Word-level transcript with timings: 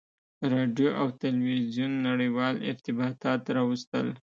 •راډیو 0.53 0.89
او 1.01 1.07
تلویزیون 1.23 1.91
نړیوال 2.07 2.55
ارتباطات 2.69 3.41
راوستل. 3.57 4.07